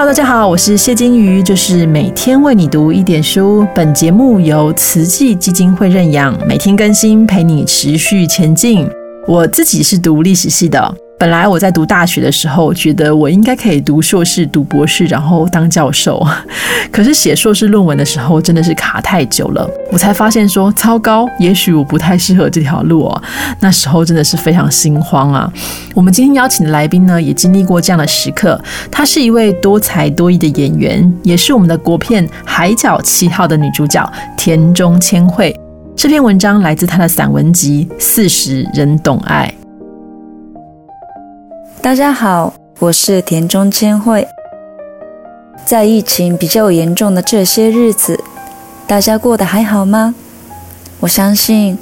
[0.00, 3.66] Hello，大家好，我是谢金鱼，就是每天为你读一点书。
[3.74, 8.88] 本节目由慈济基金会认养，每天更新，陪你持续前进。
[9.26, 10.96] 我自己是读历史系的。
[11.20, 16.26] 本来我在读大学的时候，觉得我应该可以读硕士、读博士，然后当教授。
[16.90, 23.22] 可是写硕士论文的时候，真的是卡太久了，我才发现说，糟糕，也许我不太适合这条路哦。
[23.60, 25.52] 那时候真的是非常心慌啊。
[25.94, 28.58] 我们今天邀请的来宾呢，也经历过这样的时刻。
[28.90, 35.54] 她是一位多才多艺的演员，也是我们的国片《海角七号》的女主角田中千惠。
[35.94, 39.52] 这篇文章来自她的散文集《四十人懂爱》。
[41.82, 44.28] 大家好，我是田中千惠。
[45.64, 48.22] 在疫情比较严重的这些日子，
[48.86, 50.14] 大家过得还好吗？
[51.00, 51.78] 我相信，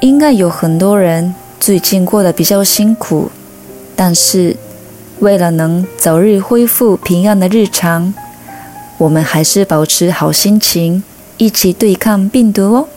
[0.00, 3.30] 应该有很多人最近过得比较辛苦。
[3.96, 4.54] 但是，
[5.20, 8.12] 为了能早日恢复平安的日常，
[8.98, 11.02] 我们还是保持好心情，
[11.38, 12.88] 一起对抗病毒哦。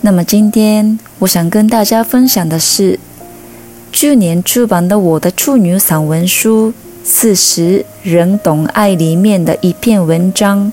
[0.00, 2.98] 那么今天，我想跟大家分享的是。
[4.02, 6.70] 去年出版的我的处女散文书
[7.04, 10.72] 《四十人懂爱》里面的一篇文章，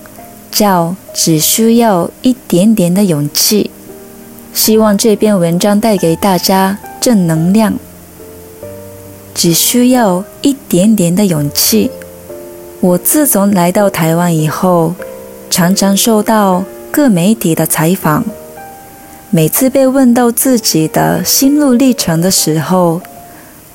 [0.50, 3.70] 叫“只需要一点点的勇气”。
[4.52, 7.76] 希望这篇文章带给大家正能量。
[9.36, 11.92] 只需要一点点的勇气。
[12.80, 14.96] 我自从来到台湾以后，
[15.52, 18.26] 常常受到各媒体的采访。
[19.30, 23.00] 每次被问到自己的心路历程的时候，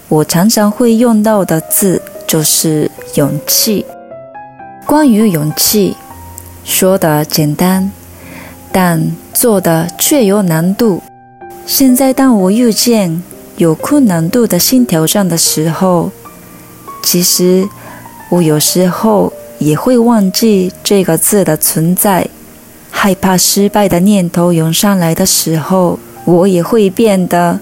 [0.09, 3.85] 我常常会用到的字就是勇气。
[4.87, 5.97] 关于勇气，
[6.65, 7.91] 说的简单，
[8.71, 11.03] 但做的却有难度。
[11.67, 13.23] 现在当我遇见
[13.57, 16.11] 有困难度的新挑战的时候，
[17.03, 17.67] 其实
[18.29, 22.29] 我有时候也会忘记这个字的存在。
[22.91, 27.59] 害怕失败的念头涌上来的时候，我也会变得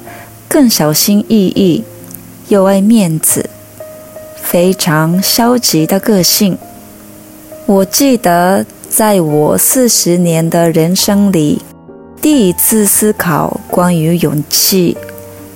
[0.49, 1.85] 更小心翼翼，
[2.53, 3.49] 又爱面子，
[4.37, 6.59] 非常消极的个性。
[7.65, 11.63] 我记得在我四十年的人生里，
[12.21, 14.99] 第一次思考关于勇气，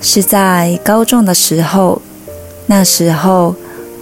[0.00, 2.00] 是在高中的时候。
[2.64, 3.54] 那时候，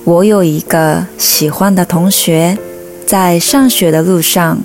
[0.04, 2.56] 我有一个喜欢的同学，
[3.04, 4.56] 在上学的路上。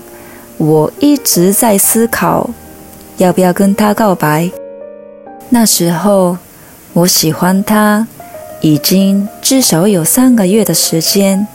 [0.57, 2.51] 我一直在思考，
[3.17, 4.51] 要不要跟他告白。
[5.49, 6.37] 那时候，
[6.93, 8.05] 我喜欢他，
[8.61, 11.47] 已经至少有三个月的时间。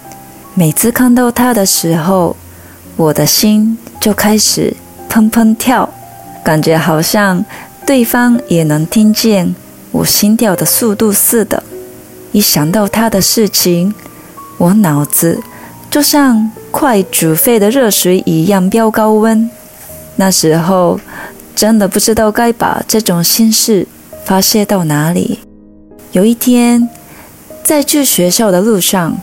[0.55, 2.37] 每次看到他的时候，
[2.97, 4.75] 我的心就开始
[5.09, 5.89] 砰砰跳，
[6.45, 7.45] 感觉好像
[7.87, 9.55] 对方也能听见
[9.93, 11.63] 我心跳的速度似的。
[12.33, 13.95] 一想到他的事情，
[14.59, 15.41] 我脑子
[15.91, 16.51] 就像……
[16.75, 19.49] 快煮沸的热水一样飙高温。
[20.17, 20.99] 那时候
[21.55, 23.87] 真的不知道该把这种心事
[24.25, 25.44] 发泄到哪里。
[26.15, 26.89] 有一天，
[27.65, 29.19] 在去学校的路上，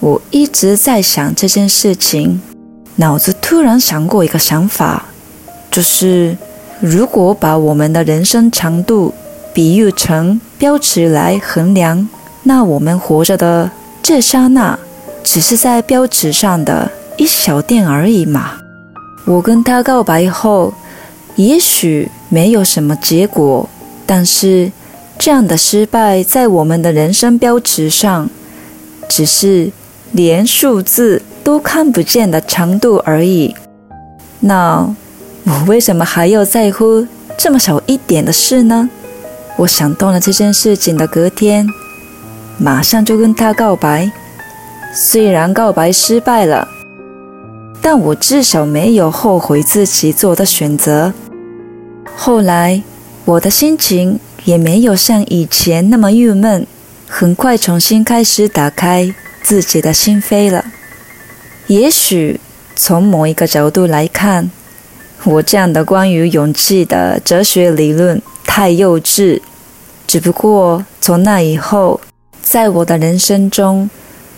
[0.00, 2.40] 我一直在想这件事情，
[2.96, 5.04] 脑子突然想过一个想法，
[5.70, 6.34] 就是
[6.80, 9.12] 如果把我们的人生长度
[9.52, 12.08] 比喻成标尺来衡量，
[12.44, 13.70] 那我们活着的
[14.02, 14.78] 这刹那。
[15.22, 18.52] 只是在标尺上的一小点而已嘛。
[19.26, 20.72] 我跟他告白后，
[21.36, 23.68] 也许没有什么结果，
[24.06, 24.72] 但是
[25.18, 28.30] 这样的失败在我们的人生标尺上，
[29.08, 29.72] 只是
[30.12, 33.54] 连数字都看不见的长度而已。
[34.40, 34.94] 那
[35.44, 38.88] 我为什么还要在乎这么小一点的事呢？
[39.56, 41.66] 我想通了这件事情的隔天，
[42.56, 44.10] 马上就跟他告白。
[44.94, 46.68] 虽然告白失败了，
[47.82, 51.12] 但我至少没有后悔自己做的选择。
[52.16, 52.80] 后来，
[53.24, 56.66] 我的心情也没有像以前那么郁闷，
[57.06, 60.64] 很快重新开始打开自己的心扉了。
[61.66, 62.40] 也许
[62.74, 64.50] 从某一个角度来看，
[65.24, 69.42] 我这样的关于勇气的哲学理论太幼稚。
[70.06, 72.00] 只不过从那以后，
[72.40, 73.90] 在我的人生中，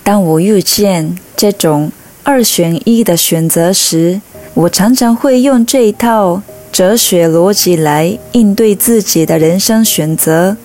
[0.02, 1.92] 当我遇见这种
[2.24, 4.20] 二选一的选择时，
[4.54, 6.42] 我常常会用这一套
[6.72, 10.56] 哲学逻辑来应对自己的人生选择。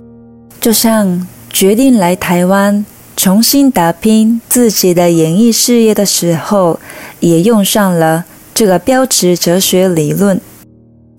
[0.60, 2.86] 就像决定来台湾
[3.16, 6.80] 重新打拼自己的演艺事业的时候，
[7.20, 10.40] 也用上了这个标尺哲学理论。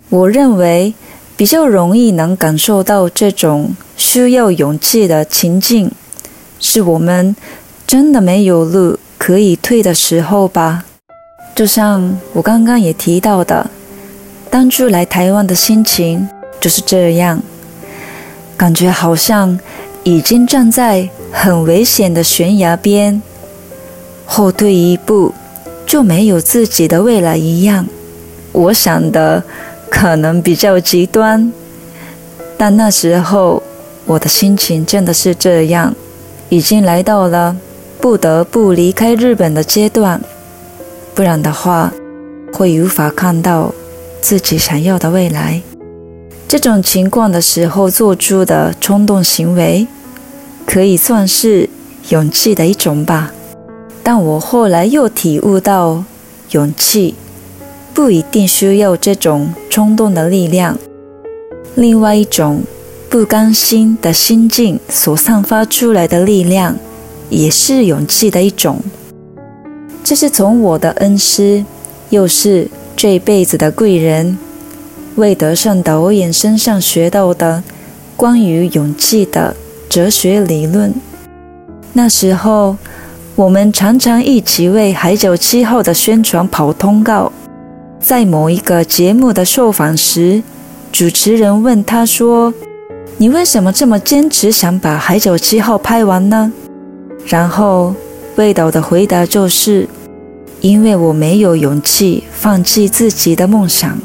[0.08, 0.94] 我认为
[1.36, 5.90] 比较容易能感受到这种需要勇气的情境，
[6.58, 7.34] 是我们。
[7.86, 10.84] 真的没有路可以退的时候吧。
[11.54, 13.70] 就像我刚刚也提到的，
[14.50, 16.28] 当初来台湾的心情
[16.60, 17.42] 就是这样，
[18.56, 19.58] 感觉好像
[20.02, 23.20] 已经站在很危险的悬崖边，
[24.24, 25.34] 后退一步
[25.84, 27.86] 就没有自己的未来一样。
[28.52, 29.42] 我想的
[29.90, 31.52] 可能比较极端，
[32.56, 33.62] 但那时候
[34.06, 35.94] 我的心情真的是这样，
[36.48, 37.54] 已经来到了
[38.00, 40.20] 不得不离开日本的阶段。
[41.14, 41.92] 不然的话，
[42.52, 43.74] 会无法看到
[44.26, 45.62] 自己想要的未来。
[46.48, 49.86] 这种情况的时候做出的冲动行为，
[50.66, 51.70] 可以算是
[52.08, 53.32] 勇气的一种吧。
[54.02, 56.02] 但我后来又体悟到，
[56.50, 57.14] 勇气
[57.94, 60.76] 不一定需要这种冲动的力量。
[61.76, 62.62] 另外一种
[63.08, 66.74] 不甘心的心境所散发出来的力量，
[67.30, 68.80] 也是勇气的一种。
[70.02, 71.64] 这是从我的恩师，
[72.10, 74.38] 又是这辈子的贵人
[75.16, 77.62] 魏德胜导演身上学到的
[78.16, 79.54] 关于勇气的
[79.86, 80.94] 哲学理论。
[81.92, 82.76] 那时候，
[83.34, 87.30] 我们常常一起为《海角七号》的宣传跑通告。
[88.00, 90.42] 在某一个节目的受访时，
[90.90, 92.52] 主持人问他说
[93.18, 96.50] ：“你为什么这么坚持想把《海角七号》拍完呢？”
[97.26, 97.94] 然后
[98.36, 99.86] 魏导的回答就是。
[100.66, 103.96] 因为我没有勇气放弃自己的梦想。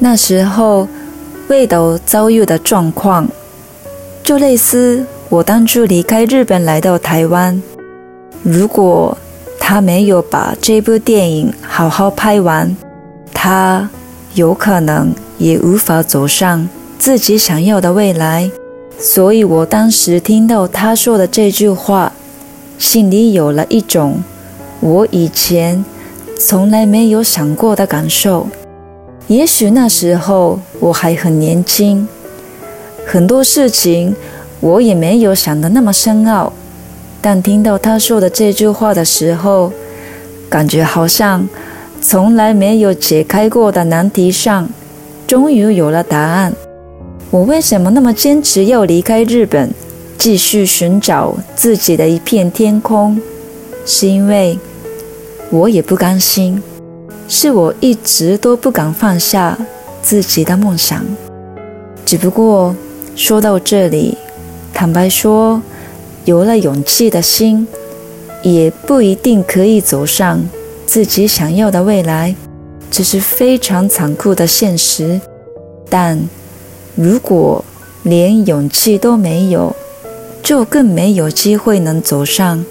[0.00, 0.88] 那时候，
[1.46, 3.28] 魏斗遭遇的状况，
[4.24, 7.62] 就类似我当初离开日本来到台湾。
[8.42, 9.16] 如果
[9.60, 12.76] 他没有把这部电影好好拍完，
[13.32, 13.88] 他
[14.34, 16.68] 有可能也无法走上
[16.98, 18.50] 自己想要的未来。
[18.98, 22.12] 所以我当时听到他说的这句话，
[22.80, 24.24] 心里有了一种。
[24.80, 25.84] 我以前
[26.38, 28.46] 从来没有想过的感受，
[29.28, 32.06] 也许那时候我还很年轻，
[33.06, 34.14] 很多事情
[34.60, 36.52] 我也没有想得那么深奥。
[37.22, 39.72] 但听到他说的这句话的时候，
[40.50, 41.48] 感觉好像
[42.02, 44.68] 从来没有解开过的难题上，
[45.26, 46.52] 终于有了答案。
[47.30, 49.72] 我为什么那么坚持要离开日本，
[50.18, 53.18] 继续寻找自己的一片天空？
[53.84, 54.58] 是因为。
[55.50, 56.60] 我也不甘心，
[57.28, 59.56] 是我一直都不敢放下
[60.02, 61.04] 自己的梦想。
[62.04, 62.74] 只不过
[63.14, 64.16] 说到这里，
[64.72, 65.62] 坦白说，
[66.24, 67.68] 有了勇气的心，
[68.42, 70.42] 也不一定可以走上
[70.86, 72.34] 自己想要的未来，
[72.90, 75.20] 这是非常残酷的现实。
[75.88, 76.18] 但
[76.96, 77.64] 如果
[78.02, 79.76] 连勇气都没有，
[80.42, 82.64] 就更没有机会能走上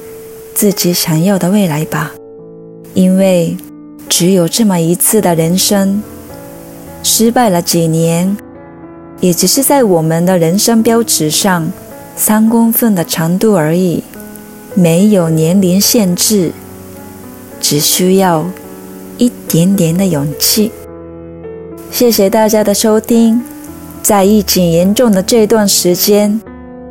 [0.53, 2.13] 自己想要的未来吧。
[2.94, 3.57] 因为
[4.07, 6.03] 只有这么一次的人生，
[7.01, 8.38] 失败了几年，
[9.19, 11.71] 也只是在我们的人生标尺上
[12.15, 14.03] 三公分的长度而已，
[14.75, 16.51] 没有年龄限制，
[17.59, 18.45] 只需要
[19.17, 20.71] 一点点的勇气。
[21.89, 23.41] 谢谢大家的收听，
[24.03, 26.39] 在疫情严重的这段时间，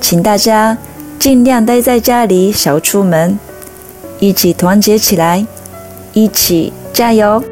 [0.00, 0.76] 请大家
[1.18, 3.38] 尽量待在家里，少出门，
[4.22, 5.44] 一起团结起来。
[6.12, 7.42] 一起加油！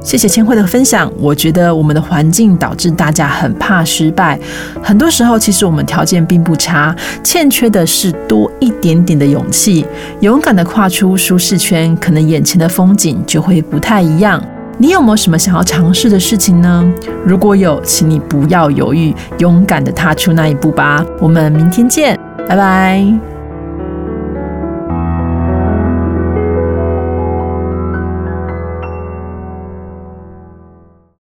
[0.00, 1.10] 谢谢千惠的分享。
[1.18, 4.38] 我觉得我们的环境导致大家很怕失败。
[4.80, 9.84] 很多时候，其实我们条件并不差，欠缺的是多一点点的勇气。
[10.20, 14.40] 勇敢的跨出舒适圈，可能眼前的风景就会不太一样。
[14.78, 16.86] 你有没有什么想要尝试的事情呢？
[17.24, 21.04] 如果有，请你不要犹豫，勇敢的踏出那一步吧。
[21.20, 22.16] 我们明天见，
[22.46, 23.35] 拜拜。